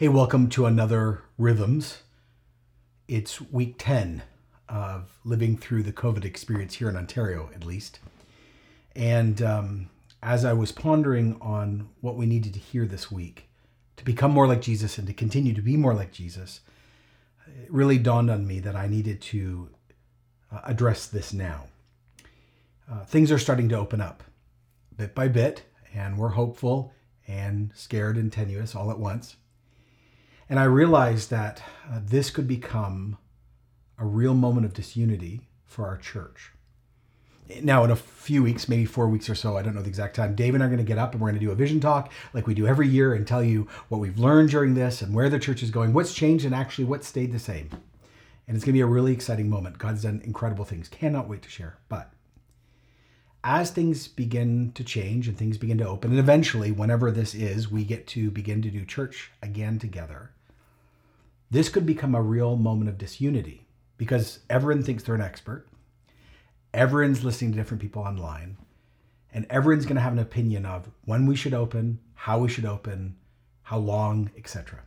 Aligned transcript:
Hey, 0.00 0.08
welcome 0.08 0.48
to 0.48 0.64
another 0.64 1.24
Rhythms. 1.36 1.98
It's 3.06 3.38
week 3.38 3.74
10 3.76 4.22
of 4.66 5.10
living 5.26 5.58
through 5.58 5.82
the 5.82 5.92
COVID 5.92 6.24
experience 6.24 6.76
here 6.76 6.88
in 6.88 6.96
Ontario, 6.96 7.50
at 7.54 7.66
least. 7.66 7.98
And 8.96 9.42
um, 9.42 9.90
as 10.22 10.42
I 10.42 10.54
was 10.54 10.72
pondering 10.72 11.36
on 11.42 11.90
what 12.00 12.16
we 12.16 12.24
needed 12.24 12.54
to 12.54 12.58
hear 12.58 12.86
this 12.86 13.10
week 13.10 13.50
to 13.98 14.04
become 14.06 14.30
more 14.30 14.46
like 14.46 14.62
Jesus 14.62 14.96
and 14.96 15.06
to 15.06 15.12
continue 15.12 15.52
to 15.52 15.60
be 15.60 15.76
more 15.76 15.92
like 15.92 16.12
Jesus, 16.12 16.60
it 17.46 17.70
really 17.70 17.98
dawned 17.98 18.30
on 18.30 18.46
me 18.46 18.58
that 18.60 18.74
I 18.74 18.86
needed 18.86 19.20
to 19.20 19.68
uh, 20.50 20.60
address 20.64 21.08
this 21.08 21.34
now. 21.34 21.64
Uh, 22.90 23.04
things 23.04 23.30
are 23.30 23.38
starting 23.38 23.68
to 23.68 23.78
open 23.78 24.00
up 24.00 24.22
bit 24.96 25.14
by 25.14 25.28
bit, 25.28 25.64
and 25.92 26.16
we're 26.16 26.28
hopeful 26.30 26.94
and 27.28 27.70
scared 27.74 28.16
and 28.16 28.32
tenuous 28.32 28.74
all 28.74 28.90
at 28.90 28.98
once. 28.98 29.36
And 30.50 30.58
I 30.58 30.64
realized 30.64 31.30
that 31.30 31.62
uh, 31.88 32.00
this 32.04 32.30
could 32.30 32.48
become 32.48 33.18
a 33.96 34.04
real 34.04 34.34
moment 34.34 34.66
of 34.66 34.74
disunity 34.74 35.42
for 35.64 35.86
our 35.86 35.96
church. 35.96 36.50
Now, 37.62 37.84
in 37.84 37.92
a 37.92 37.96
few 37.96 38.42
weeks, 38.42 38.68
maybe 38.68 38.84
four 38.84 39.08
weeks 39.08 39.30
or 39.30 39.36
so, 39.36 39.56
I 39.56 39.62
don't 39.62 39.76
know 39.76 39.82
the 39.82 39.88
exact 39.88 40.16
time, 40.16 40.34
Dave 40.34 40.54
and 40.54 40.62
I 40.62 40.66
are 40.66 40.68
going 40.68 40.78
to 40.78 40.84
get 40.84 40.98
up 40.98 41.12
and 41.12 41.20
we're 41.20 41.28
going 41.28 41.38
to 41.38 41.46
do 41.46 41.52
a 41.52 41.56
vision 41.56 41.78
talk 41.78 42.12
like 42.34 42.48
we 42.48 42.54
do 42.54 42.66
every 42.66 42.88
year 42.88 43.14
and 43.14 43.26
tell 43.26 43.44
you 43.44 43.68
what 43.88 44.00
we've 44.00 44.18
learned 44.18 44.50
during 44.50 44.74
this 44.74 45.02
and 45.02 45.14
where 45.14 45.28
the 45.28 45.38
church 45.38 45.62
is 45.62 45.70
going, 45.70 45.92
what's 45.92 46.14
changed, 46.14 46.44
and 46.44 46.54
actually 46.54 46.84
what 46.84 47.04
stayed 47.04 47.32
the 47.32 47.38
same. 47.38 47.70
And 48.48 48.56
it's 48.56 48.64
going 48.64 48.72
to 48.72 48.78
be 48.78 48.80
a 48.80 48.86
really 48.86 49.12
exciting 49.12 49.48
moment. 49.48 49.78
God's 49.78 50.02
done 50.02 50.20
incredible 50.24 50.64
things. 50.64 50.88
Cannot 50.88 51.28
wait 51.28 51.42
to 51.42 51.48
share. 51.48 51.78
But 51.88 52.12
as 53.44 53.70
things 53.70 54.08
begin 54.08 54.72
to 54.72 54.82
change 54.82 55.28
and 55.28 55.38
things 55.38 55.58
begin 55.58 55.78
to 55.78 55.88
open, 55.88 56.10
and 56.10 56.18
eventually, 56.18 56.72
whenever 56.72 57.12
this 57.12 57.36
is, 57.36 57.70
we 57.70 57.84
get 57.84 58.08
to 58.08 58.32
begin 58.32 58.62
to 58.62 58.70
do 58.70 58.84
church 58.84 59.30
again 59.42 59.78
together, 59.78 60.32
this 61.50 61.68
could 61.68 61.84
become 61.84 62.14
a 62.14 62.22
real 62.22 62.56
moment 62.56 62.88
of 62.88 62.98
disunity 62.98 63.66
because 63.96 64.40
everyone 64.48 64.82
thinks 64.82 65.02
they're 65.02 65.14
an 65.14 65.20
expert. 65.20 65.66
Everyone's 66.72 67.24
listening 67.24 67.52
to 67.52 67.58
different 67.58 67.82
people 67.82 68.02
online, 68.02 68.56
and 69.32 69.46
everyone's 69.50 69.84
going 69.84 69.96
to 69.96 70.02
have 70.02 70.12
an 70.12 70.20
opinion 70.20 70.64
of 70.64 70.88
when 71.04 71.26
we 71.26 71.34
should 71.34 71.54
open, 71.54 71.98
how 72.14 72.38
we 72.38 72.48
should 72.48 72.64
open, 72.64 73.16
how 73.62 73.78
long, 73.78 74.30
etc. 74.36 74.80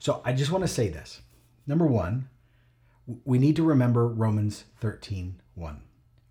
So 0.00 0.22
I 0.24 0.32
just 0.32 0.50
want 0.50 0.64
to 0.64 0.68
say 0.68 0.88
this. 0.88 1.20
Number 1.66 1.86
one, 1.86 2.28
we 3.24 3.38
need 3.38 3.56
to 3.56 3.62
remember 3.62 4.08
Romans 4.08 4.64
13 4.80 5.40
1. 5.54 5.82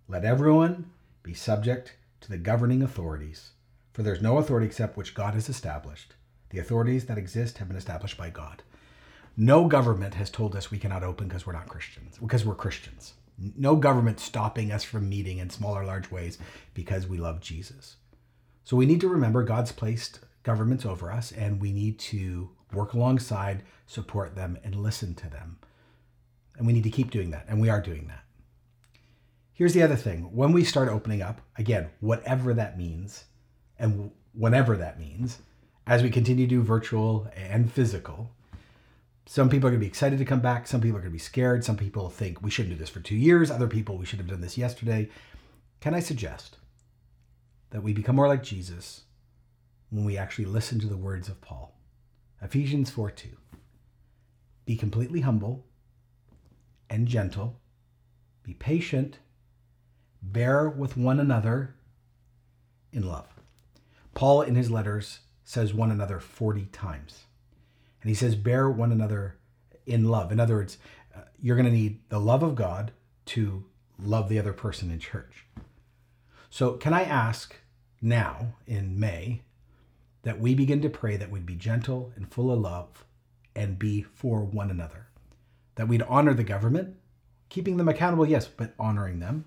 Let 0.08 0.24
everyone 0.24 0.90
be 1.22 1.34
subject 1.34 1.96
to 2.20 2.28
the 2.28 2.38
governing 2.38 2.82
authorities, 2.82 3.52
for 3.92 4.02
there's 4.02 4.20
no 4.20 4.38
authority 4.38 4.66
except 4.66 4.96
which 4.96 5.14
God 5.14 5.34
has 5.34 5.48
established. 5.48 6.14
The 6.50 6.58
authorities 6.58 7.06
that 7.06 7.18
exist 7.18 7.58
have 7.58 7.68
been 7.68 7.76
established 7.76 8.18
by 8.18 8.30
God. 8.30 8.62
No 9.36 9.66
government 9.66 10.14
has 10.14 10.30
told 10.30 10.54
us 10.54 10.70
we 10.70 10.78
cannot 10.78 11.02
open 11.02 11.28
because 11.28 11.46
we're 11.46 11.52
not 11.52 11.68
Christians, 11.68 12.18
because 12.18 12.44
we're 12.44 12.54
Christians. 12.54 13.14
No 13.56 13.76
government 13.76 14.20
stopping 14.20 14.70
us 14.70 14.84
from 14.84 15.08
meeting 15.08 15.38
in 15.38 15.48
small 15.48 15.76
or 15.76 15.84
large 15.84 16.10
ways 16.10 16.38
because 16.74 17.06
we 17.06 17.16
love 17.16 17.40
Jesus. 17.40 17.96
So 18.64 18.76
we 18.76 18.86
need 18.86 19.00
to 19.00 19.08
remember 19.08 19.42
God's 19.42 19.72
placed 19.72 20.20
governments 20.42 20.84
over 20.84 21.10
us 21.10 21.32
and 21.32 21.60
we 21.60 21.72
need 21.72 21.98
to 21.98 22.50
work 22.72 22.92
alongside, 22.92 23.62
support 23.86 24.34
them, 24.34 24.58
and 24.62 24.76
listen 24.76 25.14
to 25.16 25.28
them. 25.30 25.58
And 26.56 26.66
we 26.66 26.72
need 26.72 26.84
to 26.84 26.90
keep 26.90 27.10
doing 27.10 27.30
that, 27.30 27.46
and 27.48 27.60
we 27.60 27.70
are 27.70 27.80
doing 27.80 28.08
that. 28.08 28.24
Here's 29.52 29.72
the 29.72 29.82
other 29.82 29.96
thing 29.96 30.34
when 30.34 30.52
we 30.52 30.64
start 30.64 30.88
opening 30.88 31.22
up, 31.22 31.40
again, 31.56 31.90
whatever 32.00 32.54
that 32.54 32.78
means, 32.78 33.24
and 33.78 34.10
whenever 34.32 34.76
that 34.76 34.98
means, 34.98 35.38
as 35.86 36.02
we 36.02 36.10
continue 36.10 36.46
to 36.46 36.50
do 36.50 36.62
virtual 36.62 37.28
and 37.34 37.72
physical, 37.72 38.30
some 39.30 39.48
people 39.48 39.68
are 39.68 39.70
going 39.70 39.78
to 39.78 39.84
be 39.84 39.86
excited 39.86 40.18
to 40.18 40.24
come 40.24 40.40
back. 40.40 40.66
Some 40.66 40.80
people 40.80 40.96
are 40.98 41.02
going 41.02 41.12
to 41.12 41.16
be 41.16 41.20
scared. 41.20 41.62
Some 41.62 41.76
people 41.76 42.10
think 42.10 42.42
we 42.42 42.50
shouldn't 42.50 42.74
do 42.74 42.78
this 42.80 42.90
for 42.90 42.98
two 42.98 43.14
years. 43.14 43.48
Other 43.48 43.68
people, 43.68 43.96
we 43.96 44.04
should 44.04 44.18
have 44.18 44.26
done 44.26 44.40
this 44.40 44.58
yesterday. 44.58 45.08
Can 45.80 45.94
I 45.94 46.00
suggest 46.00 46.56
that 47.70 47.84
we 47.84 47.92
become 47.92 48.16
more 48.16 48.26
like 48.26 48.42
Jesus 48.42 49.02
when 49.90 50.04
we 50.04 50.18
actually 50.18 50.46
listen 50.46 50.80
to 50.80 50.88
the 50.88 50.96
words 50.96 51.28
of 51.28 51.40
Paul? 51.40 51.78
Ephesians 52.42 52.90
4 52.90 53.12
2. 53.12 53.28
Be 54.66 54.74
completely 54.74 55.20
humble 55.20 55.64
and 56.90 57.06
gentle, 57.06 57.60
be 58.42 58.54
patient, 58.54 59.20
bear 60.20 60.68
with 60.68 60.96
one 60.96 61.20
another 61.20 61.76
in 62.92 63.06
love. 63.06 63.28
Paul, 64.12 64.42
in 64.42 64.56
his 64.56 64.72
letters, 64.72 65.20
says 65.44 65.72
one 65.72 65.92
another 65.92 66.18
40 66.18 66.64
times. 66.72 67.26
And 68.02 68.08
he 68.08 68.14
says, 68.14 68.34
bear 68.34 68.70
one 68.70 68.92
another 68.92 69.36
in 69.86 70.04
love. 70.04 70.32
In 70.32 70.40
other 70.40 70.54
words, 70.54 70.78
uh, 71.14 71.22
you're 71.40 71.56
going 71.56 71.66
to 71.66 71.72
need 71.72 72.00
the 72.08 72.20
love 72.20 72.42
of 72.42 72.54
God 72.54 72.92
to 73.26 73.64
love 73.98 74.28
the 74.28 74.38
other 74.38 74.52
person 74.52 74.90
in 74.90 74.98
church. 74.98 75.46
So, 76.48 76.72
can 76.72 76.92
I 76.92 77.02
ask 77.02 77.54
now 78.02 78.54
in 78.66 78.98
May 78.98 79.42
that 80.22 80.40
we 80.40 80.54
begin 80.54 80.82
to 80.82 80.90
pray 80.90 81.16
that 81.16 81.30
we'd 81.30 81.46
be 81.46 81.54
gentle 81.54 82.12
and 82.16 82.32
full 82.32 82.50
of 82.50 82.60
love 82.60 83.04
and 83.54 83.78
be 83.78 84.02
for 84.02 84.40
one 84.42 84.70
another? 84.70 85.08
That 85.76 85.88
we'd 85.88 86.02
honor 86.02 86.34
the 86.34 86.44
government, 86.44 86.96
keeping 87.48 87.76
them 87.76 87.88
accountable, 87.88 88.26
yes, 88.26 88.48
but 88.48 88.74
honoring 88.78 89.20
them. 89.20 89.44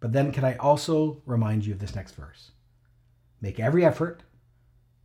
But 0.00 0.12
then, 0.12 0.32
can 0.32 0.44
I 0.44 0.56
also 0.56 1.22
remind 1.24 1.64
you 1.64 1.72
of 1.72 1.78
this 1.78 1.94
next 1.94 2.12
verse? 2.12 2.50
Make 3.40 3.58
every 3.58 3.84
effort 3.84 4.22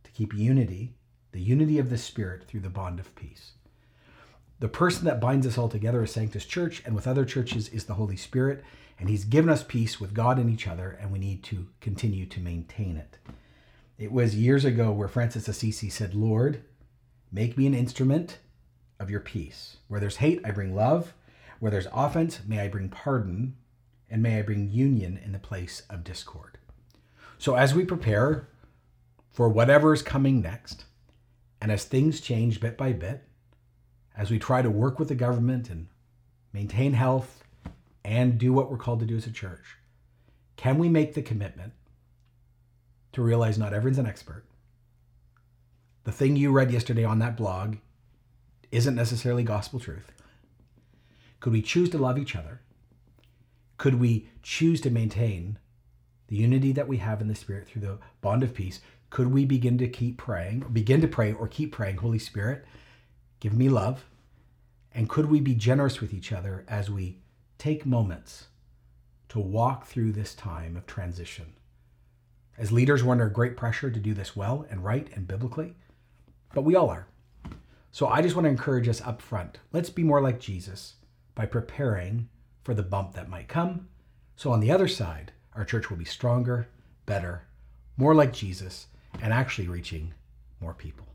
to 0.04 0.10
keep 0.10 0.34
unity 0.34 0.94
the 1.36 1.42
unity 1.42 1.78
of 1.78 1.90
the 1.90 1.98
Spirit 1.98 2.44
through 2.44 2.60
the 2.60 2.70
bond 2.70 2.98
of 2.98 3.14
peace. 3.14 3.52
The 4.58 4.68
person 4.68 5.04
that 5.04 5.20
binds 5.20 5.46
us 5.46 5.58
all 5.58 5.68
together 5.68 6.02
as 6.02 6.12
Sanctus 6.12 6.46
Church 6.46 6.82
and 6.86 6.94
with 6.94 7.06
other 7.06 7.26
churches 7.26 7.68
is 7.68 7.84
the 7.84 7.92
Holy 7.92 8.16
Spirit, 8.16 8.64
and 8.98 9.10
He's 9.10 9.26
given 9.26 9.50
us 9.50 9.62
peace 9.62 10.00
with 10.00 10.14
God 10.14 10.38
and 10.38 10.48
each 10.48 10.66
other, 10.66 10.96
and 10.98 11.12
we 11.12 11.18
need 11.18 11.42
to 11.42 11.66
continue 11.82 12.24
to 12.24 12.40
maintain 12.40 12.96
it. 12.96 13.18
It 13.98 14.12
was 14.12 14.34
years 14.34 14.64
ago 14.64 14.90
where 14.92 15.08
Francis 15.08 15.46
Assisi 15.46 15.90
said, 15.90 16.14
Lord, 16.14 16.62
make 17.30 17.58
me 17.58 17.66
an 17.66 17.74
instrument 17.74 18.38
of 18.98 19.10
your 19.10 19.20
peace. 19.20 19.76
Where 19.88 20.00
there's 20.00 20.16
hate, 20.16 20.40
I 20.42 20.52
bring 20.52 20.74
love. 20.74 21.12
Where 21.60 21.70
there's 21.70 21.88
offense, 21.92 22.40
may 22.46 22.60
I 22.60 22.68
bring 22.68 22.88
pardon, 22.88 23.56
and 24.08 24.22
may 24.22 24.38
I 24.38 24.42
bring 24.42 24.70
union 24.70 25.20
in 25.22 25.32
the 25.32 25.38
place 25.38 25.82
of 25.90 26.02
discord. 26.02 26.56
So 27.36 27.56
as 27.56 27.74
we 27.74 27.84
prepare 27.84 28.48
for 29.30 29.50
whatever 29.50 29.92
is 29.92 30.00
coming 30.00 30.40
next, 30.40 30.86
and 31.66 31.72
as 31.72 31.82
things 31.82 32.20
change 32.20 32.60
bit 32.60 32.78
by 32.78 32.92
bit, 32.92 33.24
as 34.16 34.30
we 34.30 34.38
try 34.38 34.62
to 34.62 34.70
work 34.70 35.00
with 35.00 35.08
the 35.08 35.16
government 35.16 35.68
and 35.68 35.88
maintain 36.52 36.92
health 36.92 37.42
and 38.04 38.38
do 38.38 38.52
what 38.52 38.70
we're 38.70 38.76
called 38.76 39.00
to 39.00 39.04
do 39.04 39.16
as 39.16 39.26
a 39.26 39.32
church, 39.32 39.64
can 40.54 40.78
we 40.78 40.88
make 40.88 41.14
the 41.14 41.22
commitment 41.22 41.72
to 43.14 43.20
realize 43.20 43.58
not 43.58 43.74
everyone's 43.74 43.98
an 43.98 44.06
expert? 44.06 44.44
The 46.04 46.12
thing 46.12 46.36
you 46.36 46.52
read 46.52 46.70
yesterday 46.70 47.02
on 47.02 47.18
that 47.18 47.36
blog 47.36 47.78
isn't 48.70 48.94
necessarily 48.94 49.42
gospel 49.42 49.80
truth. 49.80 50.12
Could 51.40 51.52
we 51.52 51.62
choose 51.62 51.90
to 51.90 51.98
love 51.98 52.16
each 52.16 52.36
other? 52.36 52.60
Could 53.76 53.96
we 53.96 54.28
choose 54.40 54.80
to 54.82 54.90
maintain 54.90 55.58
the 56.28 56.36
unity 56.36 56.70
that 56.70 56.86
we 56.86 56.98
have 56.98 57.20
in 57.20 57.26
the 57.26 57.34
Spirit 57.34 57.66
through 57.66 57.82
the 57.82 57.98
bond 58.20 58.44
of 58.44 58.54
peace? 58.54 58.78
Could 59.16 59.32
we 59.32 59.46
begin 59.46 59.78
to 59.78 59.88
keep 59.88 60.18
praying, 60.18 60.60
begin 60.74 61.00
to 61.00 61.08
pray 61.08 61.32
or 61.32 61.48
keep 61.48 61.72
praying, 61.72 61.96
Holy 61.96 62.18
Spirit, 62.18 62.66
give 63.40 63.54
me 63.54 63.66
love? 63.66 64.04
And 64.92 65.08
could 65.08 65.30
we 65.30 65.40
be 65.40 65.54
generous 65.54 66.02
with 66.02 66.12
each 66.12 66.32
other 66.32 66.66
as 66.68 66.90
we 66.90 67.20
take 67.56 67.86
moments 67.86 68.48
to 69.30 69.38
walk 69.38 69.86
through 69.86 70.12
this 70.12 70.34
time 70.34 70.76
of 70.76 70.86
transition? 70.86 71.54
As 72.58 72.72
leaders, 72.72 73.02
we're 73.02 73.12
under 73.12 73.30
great 73.30 73.56
pressure 73.56 73.90
to 73.90 73.98
do 73.98 74.12
this 74.12 74.36
well 74.36 74.66
and 74.68 74.84
right 74.84 75.08
and 75.14 75.26
biblically, 75.26 75.76
but 76.52 76.64
we 76.64 76.76
all 76.76 76.90
are. 76.90 77.06
So 77.92 78.08
I 78.08 78.20
just 78.20 78.36
want 78.36 78.44
to 78.44 78.50
encourage 78.50 78.86
us 78.86 79.00
up 79.00 79.22
front. 79.22 79.60
Let's 79.72 79.88
be 79.88 80.02
more 80.02 80.20
like 80.20 80.40
Jesus 80.40 80.96
by 81.34 81.46
preparing 81.46 82.28
for 82.64 82.74
the 82.74 82.82
bump 82.82 83.14
that 83.14 83.30
might 83.30 83.48
come. 83.48 83.88
So 84.36 84.52
on 84.52 84.60
the 84.60 84.72
other 84.72 84.88
side, 84.88 85.32
our 85.54 85.64
church 85.64 85.88
will 85.88 85.96
be 85.96 86.04
stronger, 86.04 86.68
better, 87.06 87.46
more 87.96 88.14
like 88.14 88.34
Jesus, 88.34 88.88
and 89.22 89.32
actually 89.32 89.68
reaching 89.68 90.12
more 90.60 90.74
people. 90.74 91.06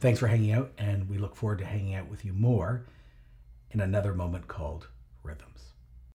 Thanks 0.00 0.20
for 0.20 0.28
hanging 0.28 0.52
out, 0.52 0.72
and 0.78 1.08
we 1.08 1.18
look 1.18 1.34
forward 1.34 1.58
to 1.58 1.64
hanging 1.64 1.94
out 1.94 2.08
with 2.08 2.24
you 2.24 2.32
more 2.32 2.84
in 3.70 3.80
another 3.80 4.14
moment 4.14 4.46
called 4.48 4.88
Rhythms. 5.22 5.72